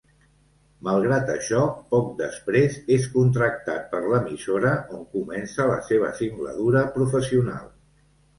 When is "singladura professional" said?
6.23-7.71